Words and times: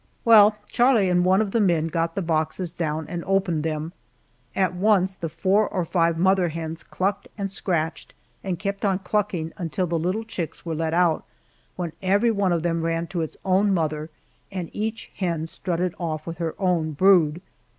Well, 0.25 0.55
Charlie 0.71 1.09
and 1.09 1.23
one 1.23 1.43
of 1.43 1.51
the 1.51 1.61
men 1.61 1.85
got 1.85 2.15
the 2.15 2.23
boxes 2.23 2.71
down 2.71 3.05
and 3.07 3.23
opened 3.25 3.61
them. 3.61 3.93
At 4.55 4.73
once 4.73 5.13
the 5.13 5.29
four 5.29 5.69
or 5.69 5.85
five 5.85 6.17
mother 6.17 6.49
hens 6.49 6.81
clucked 6.81 7.27
and 7.37 7.51
scratched 7.51 8.15
and 8.43 8.57
kept 8.57 8.83
on 8.83 8.97
clucking 8.97 9.53
until 9.57 9.85
the 9.85 9.99
little 9.99 10.23
chicks 10.23 10.65
were 10.65 10.73
let 10.73 10.95
out, 10.95 11.23
when 11.75 11.91
every 12.01 12.31
one 12.31 12.51
of 12.51 12.63
them 12.63 12.81
ran 12.81 13.05
to 13.13 13.21
its 13.21 13.37
own 13.45 13.75
mother, 13.75 14.09
and 14.51 14.71
each 14.73 15.11
hen 15.17 15.45
strutted 15.45 15.93
off 15.99 16.25
with 16.25 16.39
her 16.39 16.55
own 16.57 16.93
brood. 16.93 17.39